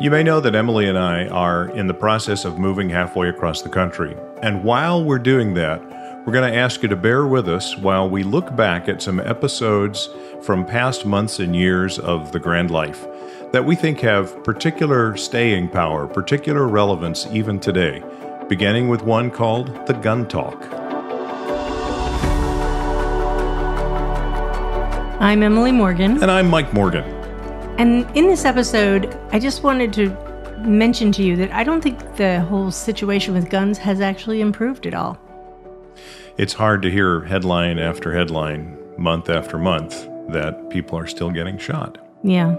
[0.00, 3.60] You may know that Emily and I are in the process of moving halfway across
[3.60, 4.16] the country.
[4.40, 5.78] And while we're doing that,
[6.24, 9.20] we're going to ask you to bear with us while we look back at some
[9.20, 10.08] episodes
[10.40, 13.06] from past months and years of the Grand Life
[13.52, 18.02] that we think have particular staying power, particular relevance even today,
[18.48, 20.66] beginning with one called The Gun Talk.
[25.20, 26.22] I'm Emily Morgan.
[26.22, 27.19] And I'm Mike Morgan.
[27.80, 30.10] And in this episode, I just wanted to
[30.58, 34.86] mention to you that I don't think the whole situation with guns has actually improved
[34.86, 35.18] at all.
[36.36, 41.56] It's hard to hear headline after headline, month after month, that people are still getting
[41.56, 41.96] shot.
[42.22, 42.54] Yeah.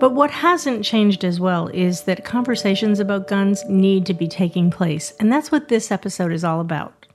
[0.00, 4.72] But what hasn't changed as well is that conversations about guns need to be taking
[4.72, 5.12] place.
[5.20, 7.06] And that's what this episode is all about.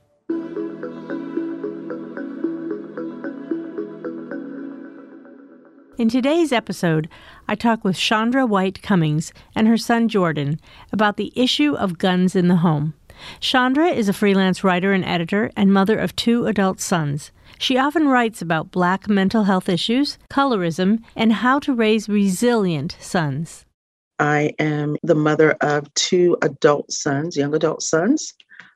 [6.00, 7.10] In today's episode,
[7.46, 10.58] I talk with Chandra White Cummings and her son Jordan
[10.90, 12.94] about the issue of guns in the home.
[13.38, 17.32] Chandra is a freelance writer and editor and mother of two adult sons.
[17.58, 23.66] She often writes about black mental health issues, colorism, and how to raise resilient sons.
[24.18, 28.32] I am the mother of two adult sons, young adult sons.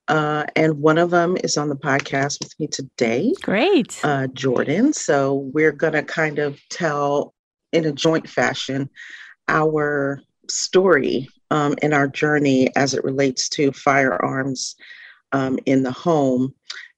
[0.08, 3.32] Uh, and one of them is on the podcast with me today.
[3.42, 4.00] Great.
[4.04, 4.92] Uh, Jordan.
[4.92, 7.34] So we're going to kind of tell
[7.72, 8.90] in a joint fashion
[9.48, 14.76] our story um, and our journey as it relates to firearms
[15.32, 16.54] um, in the home.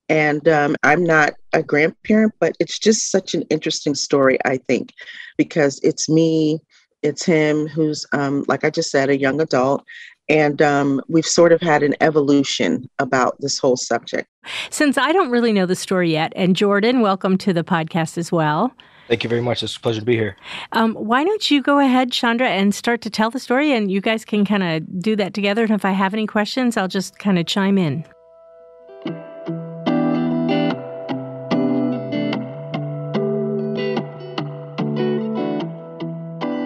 [0.08, 4.92] And um, I'm not a grandparent, but it's just such an interesting story, I think,
[5.36, 6.60] because it's me,
[7.02, 9.84] it's him who's, um, like I just said, a young adult,
[10.28, 14.28] and um, we've sort of had an evolution about this whole subject.
[14.70, 18.32] Since I don't really know the story yet, and Jordan, welcome to the podcast as
[18.32, 18.72] well.
[19.08, 19.62] Thank you very much.
[19.62, 20.36] It's a pleasure to be here.
[20.72, 24.00] Um, why don't you go ahead, Chandra, and start to tell the story, and you
[24.00, 25.62] guys can kind of do that together.
[25.62, 28.04] And if I have any questions, I'll just kind of chime in.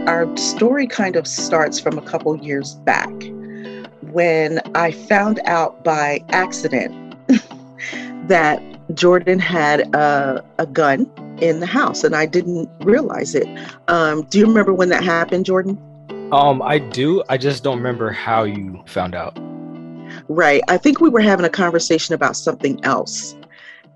[0.07, 3.13] Our story kind of starts from a couple years back
[4.13, 7.17] when I found out by accident
[8.29, 8.63] that
[8.95, 11.11] Jordan had a, a, gun
[11.41, 13.47] in the house and I didn't realize it.
[13.89, 15.79] Um, do you remember when that happened, Jordan?
[16.33, 17.23] Um, I do.
[17.29, 19.39] I just don't remember how you found out.
[20.29, 20.63] Right.
[20.69, 23.37] I think we were having a conversation about something else,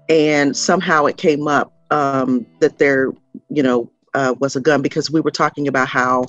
[0.09, 3.13] and somehow it came up um, that there,
[3.51, 6.25] you know, uh, was a gun because we were talking about how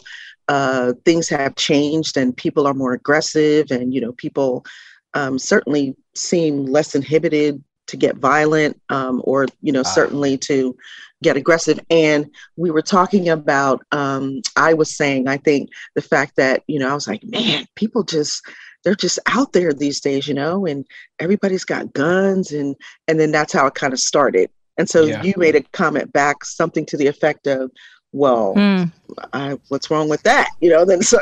[0.47, 4.65] uh, things have changed and people are more aggressive and you know people
[5.13, 10.75] um, certainly seem less inhibited to get violent um, or you know certainly to
[11.23, 11.79] get aggressive.
[11.89, 16.79] And we were talking about um, i was saying i think the fact that you
[16.79, 18.43] know i was like man people just
[18.83, 20.85] they're just out there these days you know and
[21.19, 22.75] everybody's got guns and
[23.07, 24.49] and then that's how it kind of started.
[24.77, 25.23] And so yeah.
[25.23, 27.71] you made a comment back something to the effect of
[28.15, 28.89] well, mm.
[29.33, 30.49] I, what's wrong with that?
[30.61, 31.19] You know, then so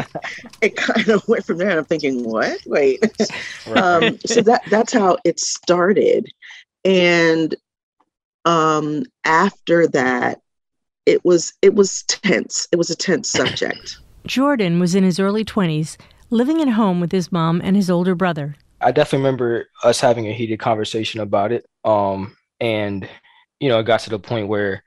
[0.60, 1.70] it kind of went from there.
[1.70, 2.58] And I'm thinking, what?
[2.66, 3.00] Wait.
[3.68, 3.76] right.
[3.76, 6.26] um, so that that's how it started,
[6.84, 7.54] and
[8.44, 10.40] um, after that,
[11.06, 12.66] it was it was tense.
[12.72, 13.98] It was a tense subject.
[14.26, 15.96] Jordan was in his early 20s,
[16.30, 18.56] living at home with his mom and his older brother.
[18.80, 21.66] I definitely remember us having a heated conversation about it.
[21.84, 23.08] Um, and
[23.60, 24.82] you know, it got to the point where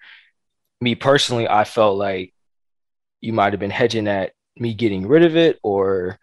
[0.81, 2.34] me personally, I felt like
[3.22, 6.19] you might have been hedging at me getting rid of it or,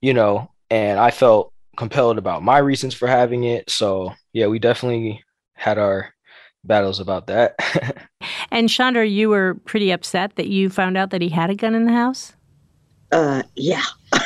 [0.00, 3.70] you know, and I felt compelled about my reasons for having it.
[3.70, 5.22] So yeah, we definitely
[5.54, 6.14] had our
[6.64, 7.56] battles about that.
[8.50, 11.74] and Chandra, you were pretty upset that you found out that he had a gun
[11.74, 12.32] in the house?
[13.12, 13.84] Uh yeah.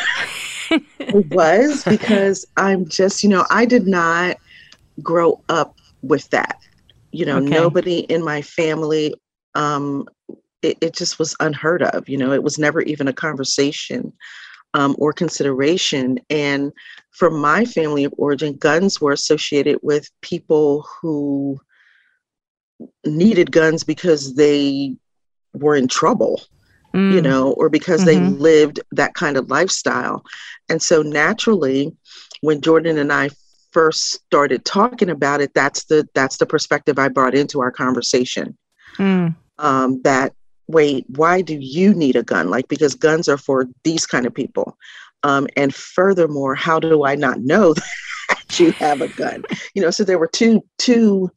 [0.99, 4.37] it was because I'm just, you know, I did not
[5.03, 6.59] grow up with that.
[7.13, 7.49] You know, okay.
[7.49, 9.15] nobody in my family
[9.55, 10.07] um,
[10.63, 12.09] it, it, just was unheard of.
[12.09, 14.13] You know, it was never even a conversation
[14.75, 16.19] um, or consideration.
[16.29, 16.73] And
[17.11, 21.61] from my family of origin, guns were associated with people who
[23.05, 24.97] needed guns because they
[25.55, 26.43] were in trouble.
[26.95, 27.13] Mm.
[27.13, 28.35] You know, or because mm-hmm.
[28.35, 30.25] they lived that kind of lifestyle.
[30.69, 31.97] And so naturally,
[32.41, 33.31] when Jordan and I
[33.71, 38.59] first started talking about it, that's the that's the perspective I brought into our conversation
[38.97, 39.35] mm.
[39.61, 40.33] Um, that
[40.69, 44.35] wait why do you need a gun like because guns are for these kind of
[44.35, 44.77] people
[45.23, 47.75] um, and furthermore how do i not know
[48.29, 49.43] that you have a gun
[49.75, 51.31] you know so there were two two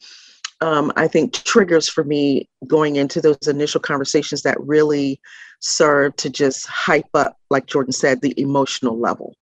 [0.64, 5.20] um, I think, triggers for me going into those initial conversations that really
[5.60, 9.36] serve to just hype up, like Jordan said, the emotional level.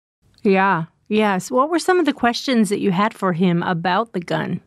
[0.43, 0.85] Yeah.
[1.09, 1.50] Yes.
[1.50, 4.62] What were some of the questions that you had for him about the gun?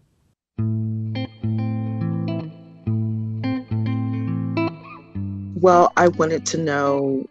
[5.64, 7.26] Well, I wanted to know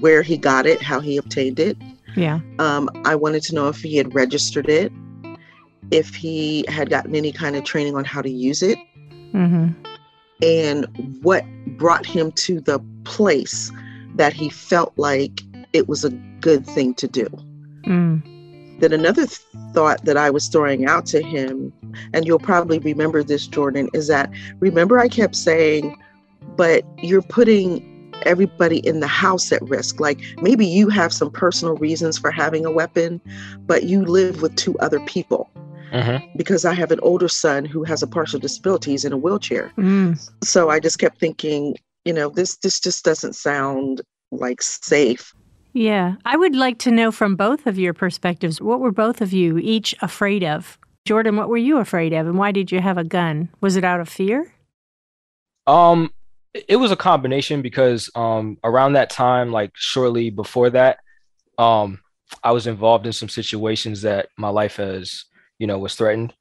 [0.00, 1.78] where he got it, how he obtained it.
[2.14, 2.40] Yeah.
[2.58, 4.92] Um, I wanted to know if he had registered it,
[5.90, 8.78] if he had gotten any kind of training on how to use it,
[9.34, 9.68] Mm-hmm.
[10.42, 11.44] and what
[11.78, 13.70] brought him to the place
[14.14, 15.42] that he felt like
[15.72, 16.10] it was a
[16.40, 17.26] good thing to do.
[17.86, 18.80] Mm.
[18.80, 19.40] Then another th-
[19.74, 21.72] thought that I was throwing out to him,
[22.14, 24.30] and you'll probably remember this, Jordan, is that
[24.60, 25.96] remember I kept saying,
[26.56, 27.92] but you're putting
[28.22, 30.00] everybody in the house at risk.
[30.00, 33.20] Like maybe you have some personal reasons for having a weapon,
[33.66, 35.50] but you live with two other people.
[35.92, 36.26] Mm-hmm.
[36.36, 39.72] Because I have an older son who has a partial disability, he's in a wheelchair.
[39.78, 40.18] Mm.
[40.42, 45.32] So I just kept thinking, you know, this this just doesn't sound like safe.
[45.72, 46.14] Yeah.
[46.24, 49.58] I would like to know from both of your perspectives what were both of you
[49.58, 50.78] each afraid of?
[51.06, 53.48] Jordan, what were you afraid of and why did you have a gun?
[53.60, 54.52] Was it out of fear?
[55.66, 56.10] Um,
[56.68, 60.98] it- was a combination because um around that time, like shortly before that,
[61.58, 62.00] um,
[62.42, 65.24] I was involved in some situations that my life has,
[65.58, 66.34] you know, was threatened.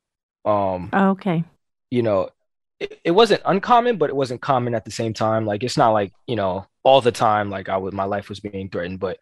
[0.45, 1.43] Um, Oh, okay.
[1.91, 2.29] you know,
[2.79, 5.45] it, it wasn't uncommon, but it wasn't common at the same time.
[5.45, 8.39] Like it's not like, you know, all the time like I would my life was
[8.39, 9.17] being threatened, but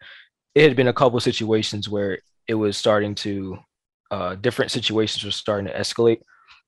[0.54, 3.58] it had been a couple situations where it was starting to
[4.10, 6.20] uh different situations were starting to escalate.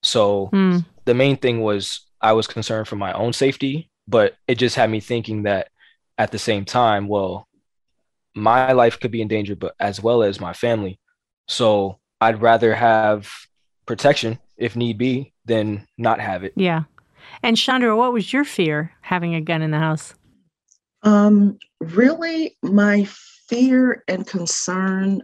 [0.02, 0.84] So Mm.
[1.04, 4.90] the main thing was I was concerned for my own safety, but it just had
[4.90, 5.68] me thinking that
[6.18, 7.46] at the same time, well,
[8.34, 10.98] my life could be in danger, but as well as my family.
[11.48, 13.30] So I'd rather have
[13.86, 16.52] protection if need be than not have it.
[16.56, 16.84] Yeah.
[17.42, 20.14] And Chandra, what was your fear having a gun in the house?
[21.02, 23.04] Um, really, my
[23.48, 25.22] fear and concern,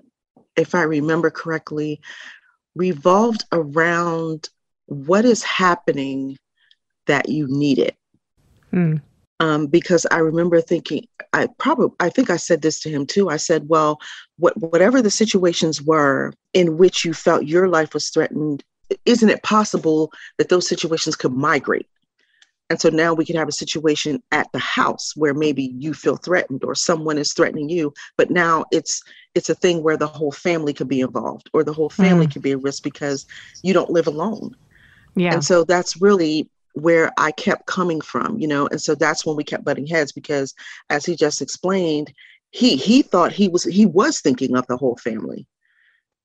[0.56, 2.00] if I remember correctly,
[2.74, 4.48] revolved around
[4.86, 6.38] what is happening
[7.06, 7.96] that you need it.
[8.72, 9.00] Mm.
[9.40, 13.28] Um, because I remember thinking, I probably, I think I said this to him too.
[13.28, 13.98] I said, well,
[14.38, 18.62] what, whatever the situations were in which you felt your life was threatened,
[19.04, 21.88] isn't it possible that those situations could migrate?
[22.70, 26.16] And so now we could have a situation at the house where maybe you feel
[26.16, 29.02] threatened or someone is threatening you, but now it's
[29.34, 32.40] it's a thing where the whole family could be involved or the whole family could
[32.40, 33.26] be at risk because
[33.62, 34.56] you don't live alone.
[35.14, 35.34] Yeah.
[35.34, 38.66] And so that's really where I kept coming from, you know.
[38.68, 40.54] And so that's when we kept butting heads because
[40.90, 42.12] as he just explained,
[42.50, 45.46] he he thought he was he was thinking of the whole family.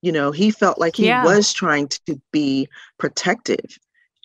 [0.02, 1.22] You know, he felt like he Yeah.
[1.22, 2.68] was trying to be
[2.98, 3.64] protective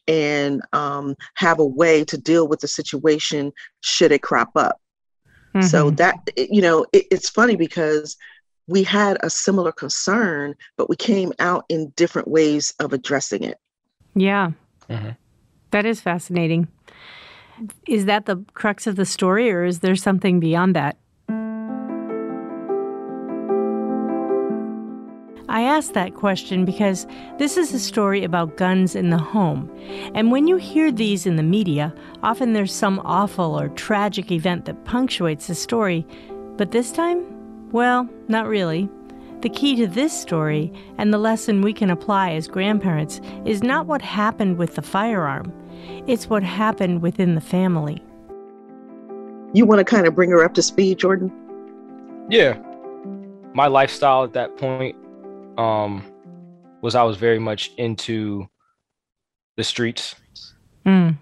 [0.08, 4.80] and um, have a way to deal with the situation should it crop up.
[5.60, 5.98] So Mhm.
[5.98, 8.18] that you know, it, it's funny because
[8.68, 13.58] we had a similar concern, but we came out in different ways of addressing it.
[14.16, 14.52] yeah.
[14.90, 15.16] Mhm.
[15.74, 16.68] That is fascinating.
[17.88, 20.98] Is that the crux of the story or is there something beyond that?
[25.50, 27.08] I ask that question because
[27.40, 29.68] this is a story about guns in the home.
[30.14, 31.92] And when you hear these in the media,
[32.22, 36.06] often there's some awful or tragic event that punctuates the story.
[36.56, 37.26] But this time,
[37.72, 38.88] well, not really.
[39.44, 43.88] The key to this story and the lesson we can apply as grandparents is not
[43.88, 45.52] what happened with the firearm,
[46.08, 48.02] it's what happened within the family.
[49.54, 51.30] You want to kind of bring her up to speed, Jordan?
[52.30, 52.58] Yeah.
[53.54, 54.96] My lifestyle at that point
[55.58, 56.04] um
[56.82, 58.48] was I was very much into
[59.58, 60.16] the streets.
[60.86, 61.18] Mm,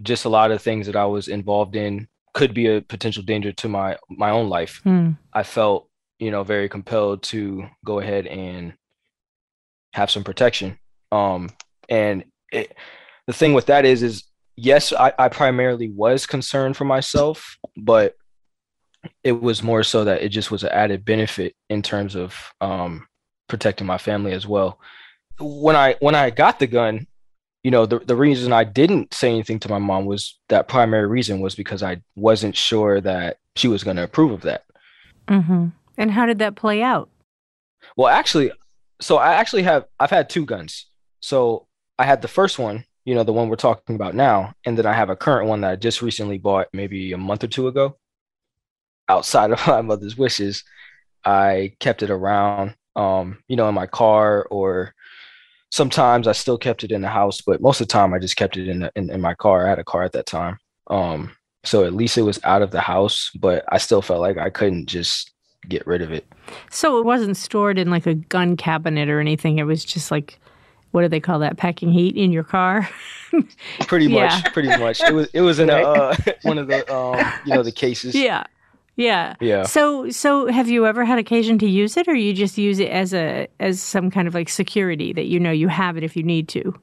[0.00, 3.52] Just a lot of things that I was involved in could be a potential danger
[3.52, 4.80] to my my own life.
[4.86, 5.87] mm, I felt,
[6.18, 8.74] you know, very compelled to go ahead and
[9.92, 10.78] have some protection.
[11.12, 11.50] Um,
[11.88, 12.74] and it,
[13.26, 14.24] the thing with that is, is
[14.56, 18.14] yes, I, I primarily was concerned for myself, but
[19.22, 23.06] it was more so that it just was an added benefit in terms of um,
[23.48, 24.80] protecting my family as well.
[25.40, 27.06] When I when I got the gun,
[27.62, 31.06] you know, the the reason I didn't say anything to my mom was that primary
[31.06, 34.64] reason was because I wasn't sure that she was going to approve of that.
[35.28, 35.68] hmm
[35.98, 37.10] And how did that play out?
[37.96, 38.52] Well, actually,
[39.00, 40.86] so I actually have I've had two guns.
[41.20, 41.66] So
[41.98, 44.86] I had the first one, you know, the one we're talking about now, and then
[44.86, 47.66] I have a current one that I just recently bought maybe a month or two
[47.66, 47.96] ago.
[49.08, 50.62] Outside of my mother's wishes,
[51.24, 54.94] I kept it around, um, you know, in my car or
[55.70, 58.36] sometimes I still kept it in the house, but most of the time I just
[58.36, 59.66] kept it in, the, in in my car.
[59.66, 61.32] I had a car at that time, um,
[61.64, 63.30] so at least it was out of the house.
[63.34, 65.32] But I still felt like I couldn't just
[65.68, 66.26] get rid of it.
[66.70, 69.58] So it wasn't stored in like a gun cabinet or anything.
[69.58, 70.38] It was just like
[70.90, 71.56] what do they call that?
[71.56, 72.88] Packing heat in your car.
[73.80, 74.42] pretty much, yeah.
[74.52, 75.02] pretty much.
[75.02, 78.14] It was it was in a, uh, one of the um, you know the cases.
[78.14, 78.44] Yeah.
[78.96, 79.36] Yeah.
[79.40, 79.62] Yeah.
[79.62, 82.90] So so have you ever had occasion to use it or you just use it
[82.90, 86.16] as a as some kind of like security that you know you have it if
[86.16, 86.74] you need to?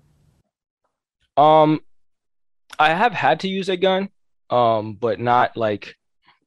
[1.35, 1.81] Um
[2.79, 4.09] I have had to use a gun,
[4.49, 5.95] um, but not like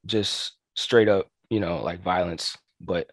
[0.07, 3.11] just straight up, you know, like violence, but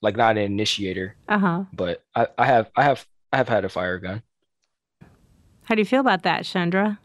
[0.00, 1.16] like not an initiator.
[1.28, 1.64] Uh-huh.
[1.72, 4.22] But I, I have I have I have had a fire gun.
[5.64, 6.98] How do you feel about that, Chandra?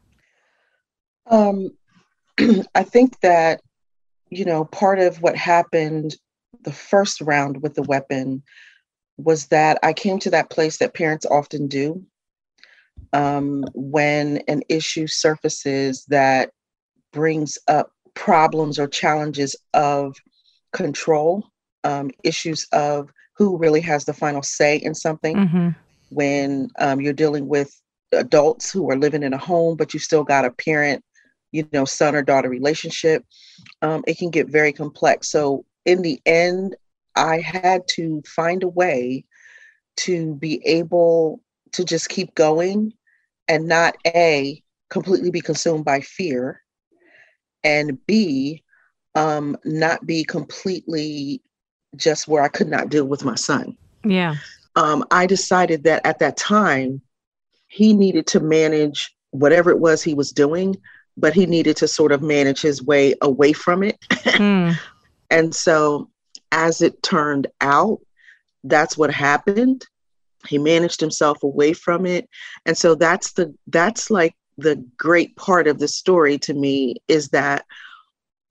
[1.29, 1.71] Um,
[2.75, 3.61] I think that,
[4.29, 6.15] you know, part of what happened
[6.63, 8.41] the first round with the weapon
[9.17, 12.03] was that I came to that place that parents often do
[13.11, 16.51] um, when an issue surfaces that
[17.11, 20.15] brings up problems or challenges of
[20.73, 21.47] control,
[21.83, 25.35] um, issues of who really has the final say in something.
[25.35, 25.69] Mm-hmm
[26.13, 27.79] when um, you're dealing with
[28.13, 31.03] adults who are living in a home, but you still got a parent,
[31.51, 33.25] you know, son or daughter relationship,
[33.81, 35.29] um, it can get very complex.
[35.29, 36.75] So in the end,
[37.15, 39.25] I had to find a way
[39.97, 41.41] to be able
[41.73, 42.93] to just keep going
[43.47, 46.61] and not A, completely be consumed by fear,
[47.63, 48.62] and B,
[49.15, 51.41] um, not be completely
[51.95, 53.77] just where I could not deal with my son.
[54.03, 54.35] Yeah
[54.75, 57.01] um, I decided that at that time,
[57.67, 60.75] he needed to manage whatever it was he was doing,
[61.17, 63.99] but he needed to sort of manage his way away from it.
[64.09, 64.77] Mm.
[65.29, 66.09] and so,
[66.51, 67.99] as it turned out,
[68.63, 69.85] that's what happened.
[70.47, 72.29] He managed himself away from it.
[72.65, 77.29] And so that's the that's like the great part of the story to me is
[77.29, 77.65] that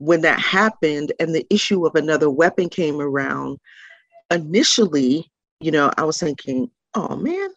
[0.02, 3.58] when that happened and the issue of another weapon came around,
[4.30, 5.32] initially
[5.62, 7.50] you know, I was thinking, oh man,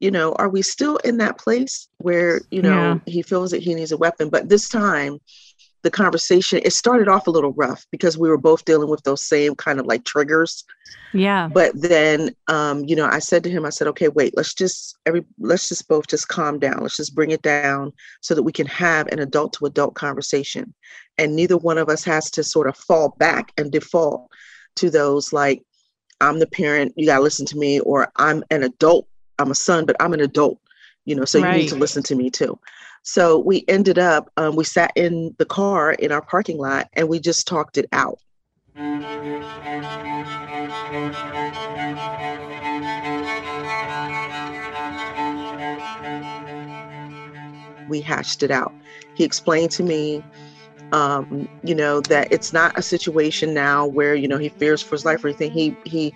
[0.00, 3.12] you know, are we still in that place where, you know, yeah.
[3.12, 4.30] he feels that he needs a weapon?
[4.30, 5.18] But this time,
[5.82, 9.24] the conversation, it started off a little rough because we were both dealing with those
[9.24, 10.64] same kind of like triggers.
[11.12, 11.48] Yeah.
[11.52, 14.96] But then, um, you know, I said to him, I said, okay, wait, let's just
[15.04, 16.80] every let's just both just calm down.
[16.80, 20.72] Let's just bring it down so that we can have an adult to adult conversation.
[21.22, 24.28] And neither one of us has to sort of fall back and default
[24.74, 25.62] to those like
[26.20, 29.06] I'm the parent, you got to listen to me, or I'm an adult,
[29.38, 30.58] I'm a son, but I'm an adult,
[31.04, 31.54] you know, so right.
[31.54, 32.58] you need to listen to me too.
[33.02, 37.08] So we ended up, um, we sat in the car in our parking lot and
[37.08, 38.18] we just talked it out.
[47.88, 48.74] We hashed it out.
[49.14, 50.24] He explained to me
[50.92, 54.94] um, you know that it's not a situation now where you know he fears for
[54.94, 55.50] his life or anything.
[55.50, 56.14] He he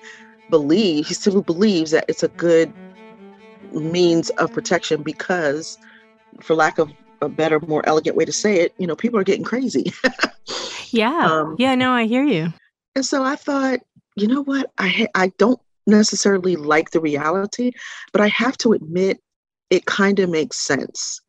[0.50, 2.72] believes he still believes that it's a good
[3.72, 5.78] means of protection because,
[6.40, 6.92] for lack of
[7.22, 9.92] a better, more elegant way to say it, you know, people are getting crazy.
[10.90, 12.52] yeah, um, yeah, no, I hear you.
[12.94, 13.80] And so I thought,
[14.14, 17.72] you know what, I I don't necessarily like the reality,
[18.12, 19.20] but I have to admit,
[19.70, 21.20] it kind of makes sense.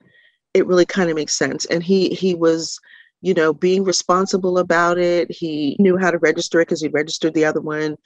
[0.53, 1.65] It really kind of makes sense.
[1.65, 2.79] And he he was
[3.21, 5.31] you know, being responsible about it.
[5.31, 7.97] He knew how to register it because he registered the other one.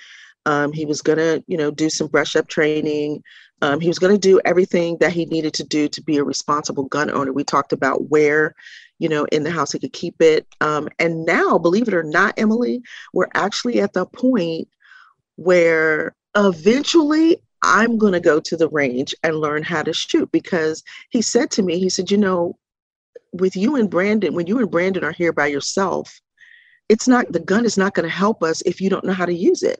[0.46, 3.24] Um, he was going to, you know, do some brush up training.
[3.62, 6.24] Um, he was going to do everything that he needed to do to be a
[6.24, 7.32] responsible gun owner.
[7.32, 8.56] We talked about where,
[8.98, 10.48] you know, in the house he could keep it.
[10.62, 12.82] Um, and now, believe it or not, Emily,
[13.14, 14.68] we're actually at the point
[15.36, 20.84] where eventually I'm going to go to the range and learn how to shoot because
[21.12, 22.58] he said to me, he said, you know,
[23.34, 26.20] with you and Brandon, when you and Brandon are here by yourself,
[26.90, 29.26] it's not the gun is not going to help us if you don't know how
[29.26, 29.80] to use it.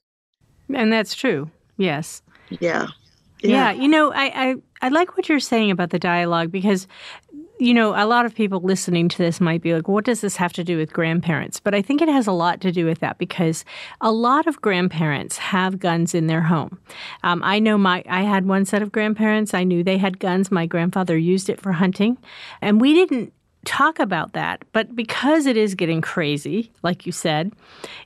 [0.74, 1.50] And that's true.
[1.78, 2.22] Yes.
[2.50, 2.88] Yeah.
[3.42, 3.50] Yeah.
[3.50, 3.72] yeah.
[3.72, 6.88] You know, I, I I like what you're saying about the dialogue because
[7.62, 10.36] you know, a lot of people listening to this might be like, what does this
[10.36, 11.60] have to do with grandparents?
[11.60, 13.64] But I think it has a lot to do with that because
[14.02, 16.80] a lot of grandparents have guns in their home.
[17.22, 19.54] Um, I know my, I had one set of grandparents.
[19.54, 20.50] I knew they had guns.
[20.50, 22.18] My grandfather used it for hunting.
[22.64, 23.32] And we didn't
[23.66, 24.64] talk about that.
[24.72, 27.52] But because it is getting crazy, like you said,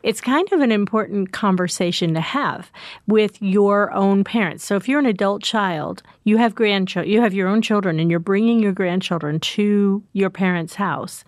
[0.04, 2.72] it's kind of an important conversation to have
[3.08, 4.66] with your own parents.
[4.66, 8.10] So if you're an adult child, you have grandchildren, you have your own children, and
[8.10, 11.24] you're bringing your grandchildren to your parents' house.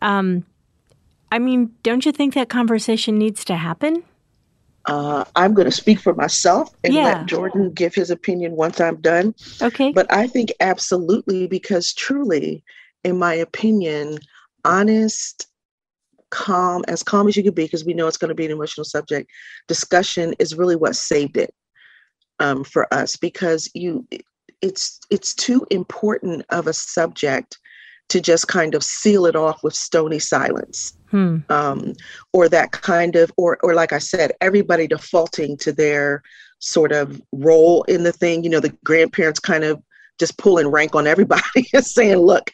[0.00, 0.44] Um,
[1.30, 4.02] I mean, don't you think that conversation needs to happen?
[4.84, 7.04] Uh, I'm going to speak for myself and Yeah.
[7.04, 9.34] let Jordan give his opinion once I'm done.
[9.62, 9.92] Okay.
[9.92, 12.64] But I think absolutely, because truly,
[13.04, 14.18] in my opinion,
[14.64, 15.46] honest,
[16.30, 18.52] calm, as calm as you could be, because we know it's going to be an
[18.52, 19.30] emotional subject,
[19.68, 21.54] discussion is really what saved it
[22.40, 23.16] um, for us.
[23.16, 24.06] Because you,
[24.60, 27.58] it's it's too important of a subject
[28.08, 31.38] to just kind of seal it off with stony silence Hmm.
[31.50, 31.92] um,
[32.32, 36.22] or that kind of or or like I said, everybody defaulting to their
[36.58, 38.42] sort of role in the thing.
[38.42, 39.82] You know, the grandparents kind of
[40.22, 42.52] just pulling rank on everybody and saying, "Look,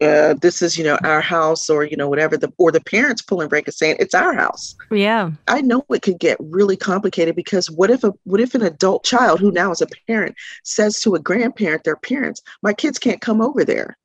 [0.00, 2.36] uh, this is you know our house," or you know whatever.
[2.36, 5.32] The or the parents pulling rank and saying, "It's our house." Yeah.
[5.48, 9.02] I know it could get really complicated because what if a what if an adult
[9.04, 13.20] child who now is a parent says to a grandparent, their parents, "My kids can't
[13.20, 13.98] come over there."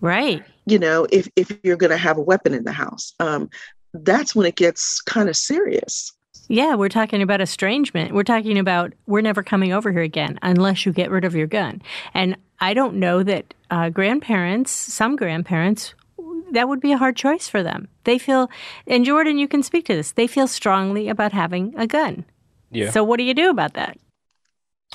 [0.00, 0.42] Right.
[0.64, 3.50] you know, if if you're going to have a weapon in the house, um,
[3.92, 6.12] that's when it gets kind of serious.
[6.48, 8.14] Yeah, we're talking about estrangement.
[8.14, 11.46] We're talking about we're never coming over here again unless you get rid of your
[11.46, 11.82] gun.
[12.14, 15.94] And I don't know that uh, grandparents, some grandparents,
[16.52, 17.88] that would be a hard choice for them.
[18.04, 18.50] They feel,
[18.86, 20.12] and Jordan, you can speak to this.
[20.12, 22.24] They feel strongly about having a gun.
[22.70, 22.90] Yeah.
[22.90, 23.98] So what do you do about that?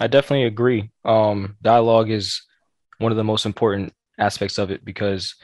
[0.01, 0.89] I definitely agree.
[1.05, 2.41] Um, dialogue is
[2.97, 5.35] one of the most important aspects of it because,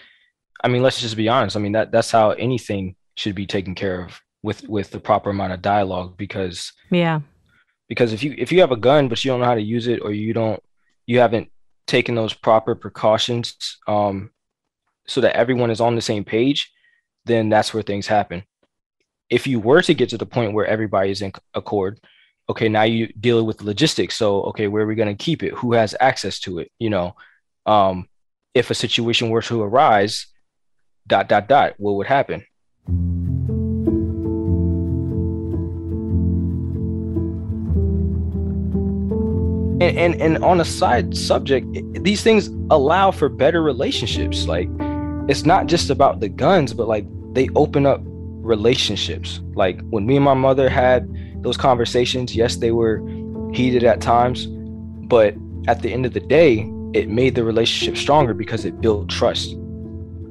[0.63, 1.55] I mean, let's just be honest.
[1.55, 5.29] I mean, that that's how anything should be taken care of with with the proper
[5.29, 7.21] amount of dialogue because Yeah.
[7.87, 9.87] because if you if you have a gun but you don't know how to use
[9.87, 10.61] it or you don't
[11.07, 11.49] you haven't
[11.87, 14.31] taken those proper precautions um
[15.07, 16.71] so that everyone is on the same page
[17.25, 18.43] then that's where things happen.
[19.29, 21.99] If you were to get to the point where everybody is in accord
[22.47, 24.15] okay now you deal with logistics.
[24.15, 25.53] So okay where are we going to keep it?
[25.55, 26.71] Who has access to it?
[26.79, 27.15] You know
[27.65, 28.07] um
[28.53, 30.27] if a situation were to arise
[31.07, 32.45] dot dot dot what would happen
[39.81, 41.65] and, and and on a side subject
[42.03, 44.69] these things allow for better relationships like
[45.29, 50.15] it's not just about the guns but like they open up relationships like when me
[50.15, 51.09] and my mother had
[51.43, 53.01] those conversations yes they were
[53.53, 54.47] heated at times
[55.07, 55.35] but
[55.67, 59.55] at the end of the day it made the relationship stronger because it built trust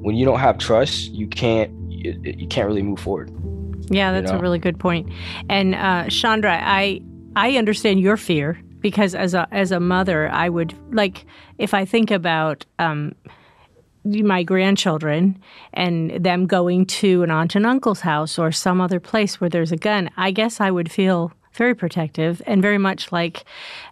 [0.00, 3.30] when you don't have trust you can't you, you can't really move forward
[3.90, 4.38] Yeah, that's know?
[4.38, 5.08] a really good point.
[5.48, 7.00] And uh, Chandra, I
[7.34, 11.26] I understand your fear because as a as a mother, I would like
[11.58, 13.14] if I think about um,
[14.04, 15.40] my grandchildren
[15.72, 19.72] and them going to an aunt and uncle's house or some other place where there's
[19.72, 20.10] a gun.
[20.16, 23.44] I guess I would feel very protective and very much like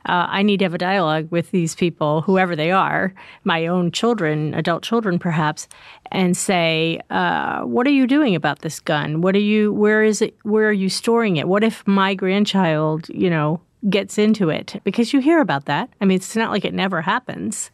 [0.08, 3.12] uh, I need to have a dialogue with these people, whoever they are,
[3.44, 5.68] my own children, adult children perhaps,
[6.12, 9.20] and say, uh, "What are you doing about this gun?
[9.20, 9.72] What are you?
[9.72, 10.36] Where is it?
[10.44, 11.48] Where are you storing it?
[11.48, 14.80] What if my grandchild, you know, gets into it?
[14.84, 15.90] Because you hear about that.
[16.00, 17.70] I mean, it's not like it never happens,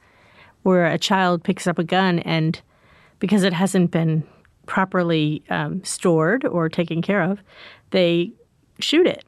[0.62, 2.61] where a child picks up a gun and
[3.19, 4.25] because it hasn't been
[4.67, 7.41] properly um, stored or taken care of,
[7.91, 8.33] they
[8.79, 9.25] shoot it.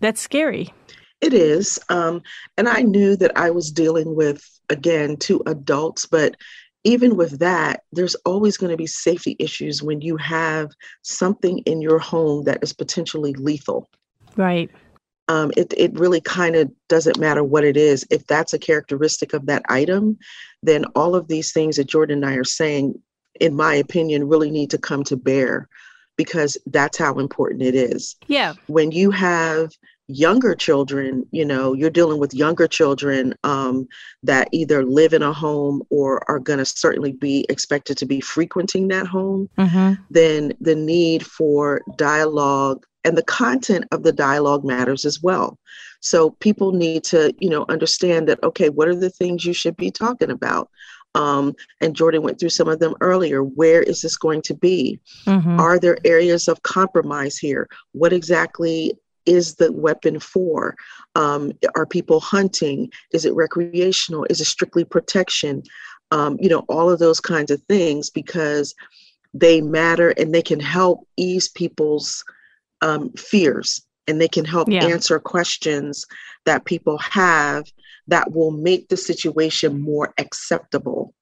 [0.00, 0.72] That's scary.
[1.20, 1.78] It is.
[1.88, 2.22] Um,
[2.56, 6.36] and I knew that I was dealing with, again, two adults, but
[6.84, 10.70] even with that, there's always going to be safety issues when you have
[11.02, 13.90] something in your home that is potentially lethal.
[14.36, 14.70] Right.
[15.30, 18.04] Um, it, it really kind of doesn't matter what it is.
[18.10, 20.18] If that's a characteristic of that item,
[20.62, 23.00] then all of these things that Jordan and I are saying,
[23.40, 25.68] in my opinion, really need to come to bear
[26.16, 28.54] because that's how important it is Yeah.
[28.66, 29.70] when you have
[30.08, 33.86] younger children you know you're dealing with younger children um,
[34.24, 38.20] that either live in a home or are going to certainly be expected to be
[38.20, 44.64] frequenting that home hmm then the need for dialogue and the content of the dialogue
[44.64, 45.58] matters as well
[46.00, 49.76] so people need to you know understand that okay what are the things you should
[49.76, 50.70] be talking about
[51.14, 55.00] um, and jordan went through some of them earlier where is this going to be
[55.24, 57.68] hmm are there areas of compromise here?
[57.92, 58.94] What exactly
[59.26, 60.74] is the weapon for?
[61.14, 62.90] Um, are people hunting?
[63.12, 64.26] Is it recreational?
[64.30, 65.62] Is it strictly protection?
[66.10, 68.74] Um, you know, all of those kinds of things because
[69.34, 72.24] they matter and they can help ease people's
[72.82, 74.86] um, fears and they can help Yeah.
[74.86, 76.06] answer questions
[76.46, 77.64] that people have
[78.08, 81.14] that will make the situation more acceptable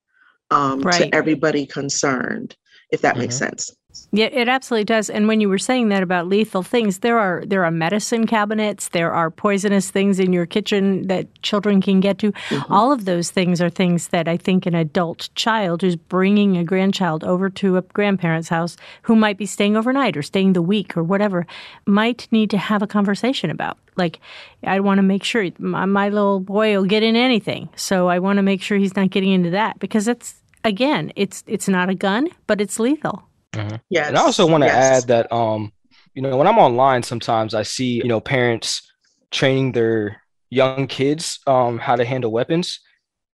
[0.50, 1.02] um, Right.
[1.02, 2.56] to everybody concerned,
[2.90, 3.70] if that makes sense.
[3.98, 4.08] Sense.
[4.12, 5.10] Yeah, it absolutely does.
[5.10, 8.88] And when you were saying that about lethal things, there are there are medicine cabinets,
[8.88, 12.32] there are poisonous things in your kitchen that children can get to.
[12.32, 12.72] Mm-hmm.
[12.72, 16.64] All of those things are things that I think an adult child who's bringing a
[16.64, 20.96] grandchild over to a grandparent's house who might be staying overnight or staying the week
[20.96, 21.46] or whatever
[21.86, 23.78] might need to have a conversation about.
[23.96, 24.20] Like,
[24.62, 28.18] I want to make sure my, my little boy will get in anything, so I
[28.20, 31.88] want to make sure he's not getting into that because it's again, it's it's not
[31.88, 33.27] a gun, but it's lethal.
[33.54, 33.76] Mm-hmm.
[33.88, 35.02] Yeah, and I also want to yes.
[35.02, 35.72] add that um,
[36.14, 38.82] you know, when I'm online, sometimes I see you know parents
[39.30, 42.80] training their young kids um how to handle weapons,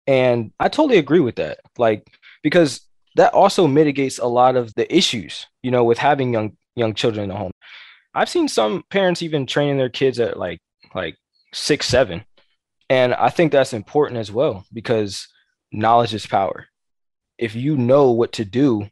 [0.07, 1.59] and I totally agree with that.
[1.77, 2.07] Like
[2.43, 2.81] because
[3.15, 7.25] that also mitigates a lot of the issues you know with having young young children
[7.25, 7.51] in the home.
[8.13, 10.59] I've seen some parents even training their kids at like
[10.93, 11.17] like
[11.53, 12.23] six, seven.
[12.89, 15.27] And I think that's important as well because
[15.71, 16.67] knowledge is power
[17.37, 18.87] if you know what to do,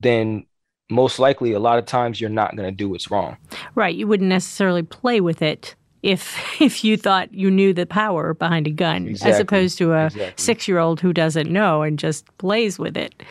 [0.00, 0.46] then
[0.90, 3.36] most likely a lot of times you're not going to do what's wrong.
[3.74, 3.94] Right.
[3.94, 8.66] You wouldn't necessarily play with it if if you thought you knew the power behind
[8.66, 9.32] a gun exactly.
[9.32, 10.54] as opposed to a exactly.
[10.54, 13.22] 6-year-old who doesn't know and just plays with it.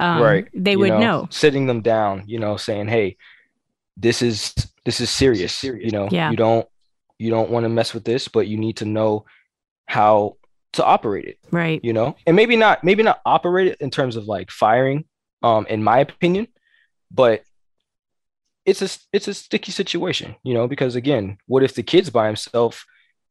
[0.00, 0.48] Um, right.
[0.52, 3.16] They you would know, know, Sitting them down, you know, saying, "Hey,
[3.96, 4.52] this is
[4.84, 5.54] this is serious.
[5.54, 5.84] serious.
[5.84, 6.30] You know, yeah.
[6.30, 6.68] you don't
[7.18, 9.24] you don't want to mess with this, but you need to know
[9.86, 10.36] how
[10.74, 11.38] to operate it.
[11.50, 11.80] Right.
[11.82, 15.04] You know, and maybe not maybe not operate it in terms of like firing,
[15.42, 16.48] um, in my opinion,
[17.10, 17.42] but
[18.64, 22.26] it's a it's a sticky situation, you know, because again, what if the kid's by
[22.26, 22.84] himself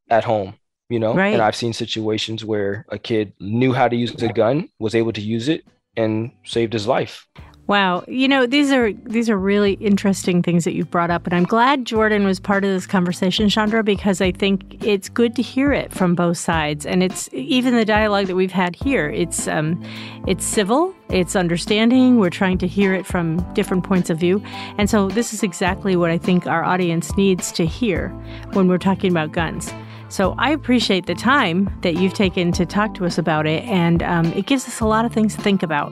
[0.08, 0.54] at home,
[0.88, 1.14] you know?
[1.14, 1.34] Right.
[1.34, 5.12] And I've seen situations where a kid knew how to use a gun, was able
[5.12, 5.64] to use it,
[5.96, 7.26] and saved his life.
[7.68, 11.34] Wow, you know these are these are really interesting things that you've brought up, and
[11.34, 15.42] I'm glad Jordan was part of this conversation, Chandra, because I think it's good to
[15.42, 19.10] hear it from both sides, and it's even the dialogue that we've had here.
[19.10, 19.82] It's um,
[20.28, 22.20] it's civil, it's understanding.
[22.20, 24.40] We're trying to hear it from different points of view,
[24.78, 28.10] and so this is exactly what I think our audience needs to hear
[28.52, 29.72] when we're talking about guns.
[30.08, 34.04] So I appreciate the time that you've taken to talk to us about it, and
[34.04, 35.90] um, it gives us a lot of things to think about.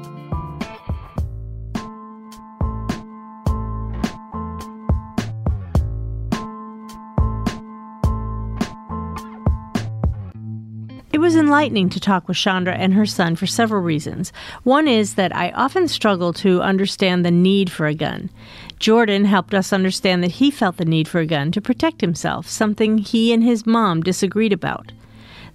[11.34, 14.32] Was enlightening to talk with Chandra and her son for several reasons.
[14.62, 18.30] One is that I often struggle to understand the need for a gun.
[18.78, 22.48] Jordan helped us understand that he felt the need for a gun to protect himself,
[22.48, 24.92] something he and his mom disagreed about.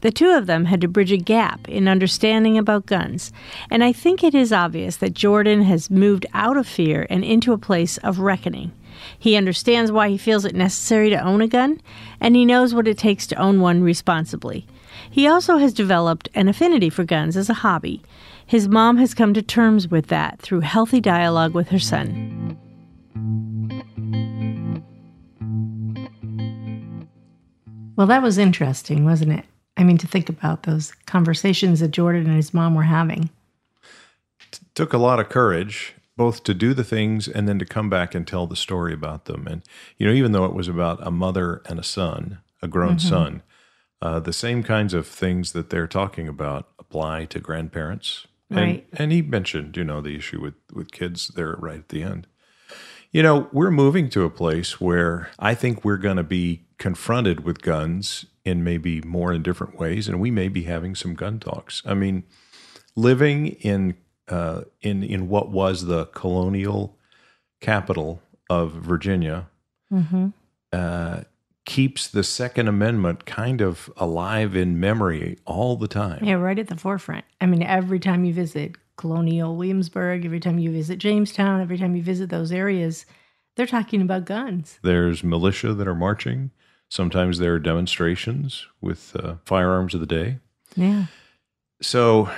[0.02, 3.32] The two of them had to bridge a gap in understanding about guns,
[3.72, 7.54] and I think it is obvious that Jordan has moved out of fear and into
[7.54, 8.74] a place of reckoning.
[9.18, 11.80] He understands why he feels it necessary to own a gun,
[12.20, 14.68] and he knows what it takes to own one responsibly.
[15.10, 18.02] He also has developed an affinity for guns as a hobby.
[18.46, 22.58] His mom has come to terms with that through healthy dialogue with her son.
[27.96, 29.46] Well, that was interesting, wasn't it?
[29.76, 33.30] I mean, to think about those conversations that Jordan and his mom were having.
[34.40, 37.90] It took a lot of courage, both to do the things and then to come
[37.90, 39.48] back and tell the story about them.
[39.48, 39.64] And,
[39.98, 43.10] you know, even though it was about a mother and a son, a grown mm-hmm.
[43.10, 43.44] son,
[44.02, 48.28] uh, the same kinds of things that they're talking about apply to grandparents.
[48.50, 48.88] Right.
[48.92, 52.04] And, and he mentioned, you know, the issue with, with kids there right at the
[52.04, 52.28] end.
[53.12, 57.44] You know, we're moving to a place where I think we're going to be confronted
[57.44, 61.40] with guns in maybe more in different ways, and we may be having some gun
[61.40, 61.82] talks.
[61.86, 62.24] I mean,
[62.96, 63.96] living in
[64.28, 66.98] uh, in in what was the colonial
[67.62, 69.50] capital of Virginia,
[69.92, 70.28] mm-hmm.
[70.72, 71.22] uh,
[71.70, 76.26] keeps the Second Amendment kind of alive in memory all the time.
[76.26, 77.26] Yeah, right at the forefront.
[77.40, 81.96] I mean, every time you visit colonial Williamsburg, every time you visit Jamestown, every time
[81.96, 83.06] you visit those areas,
[83.56, 84.80] they're talking about guns.
[84.82, 86.50] There's militia that are marching.
[86.90, 90.40] Sometimes there are demonstrations with uh, firearms of the day.
[90.76, 91.06] Yeah.
[91.84, 92.32] So,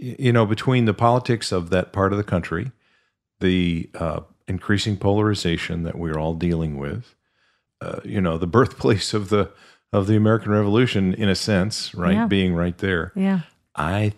[0.00, 2.72] you know, between the politics of that part of the country,
[3.38, 7.13] the uh, increasing polarization that we're all dealing with,
[7.84, 9.50] uh, you know the birthplace of the
[9.92, 12.14] of the American Revolution in a sense, right?
[12.14, 12.26] Yeah.
[12.26, 13.12] Being right there.
[13.14, 13.40] Yeah.
[13.76, 14.12] I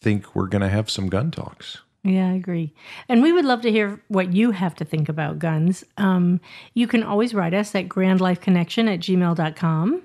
[0.00, 1.78] think we're going to have some gun talks.
[2.02, 2.74] Yeah, I agree.
[3.08, 5.84] And we would love to hear what you have to think about guns.
[5.96, 6.40] Um,
[6.74, 10.02] you can always write us at grandlifeconnection at gmail.com.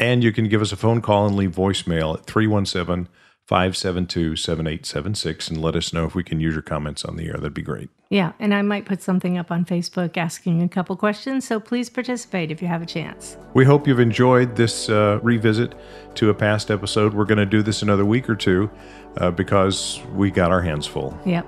[0.00, 3.08] And you can give us a phone call and leave voicemail at 317
[3.48, 7.32] 572 7876 and let us know if we can use your comments on the air.
[7.32, 7.88] That'd be great.
[8.10, 11.88] Yeah, and I might put something up on Facebook asking a couple questions, so please
[11.88, 13.38] participate if you have a chance.
[13.54, 15.74] We hope you've enjoyed this uh, revisit
[16.16, 17.14] to a past episode.
[17.14, 18.70] We're going to do this another week or two
[19.16, 21.18] uh, because we got our hands full.
[21.24, 21.46] Yep.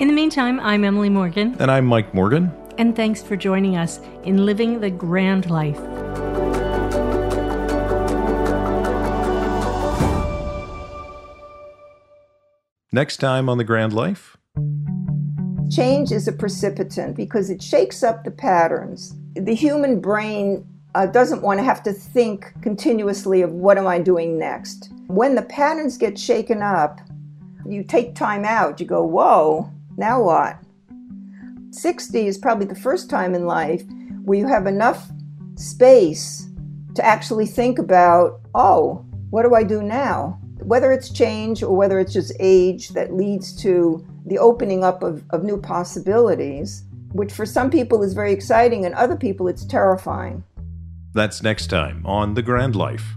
[0.00, 1.54] In the meantime, I'm Emily Morgan.
[1.60, 2.52] And I'm Mike Morgan.
[2.78, 5.78] And thanks for joining us in Living the Grand Life.
[12.94, 14.36] Next time on The Grand Life.
[15.70, 19.14] Change is a precipitant because it shakes up the patterns.
[19.34, 23.98] The human brain uh, doesn't want to have to think continuously of what am I
[23.98, 24.90] doing next.
[25.06, 27.00] When the patterns get shaken up,
[27.64, 30.58] you take time out, you go, whoa, now what?
[31.70, 33.84] 60 is probably the first time in life
[34.22, 35.10] where you have enough
[35.54, 36.46] space
[36.94, 40.41] to actually think about, oh, what do I do now?
[40.64, 45.24] Whether it's change or whether it's just age that leads to the opening up of,
[45.30, 50.44] of new possibilities, which for some people is very exciting and other people it's terrifying.
[51.14, 53.14] That's next time on The Grand Life.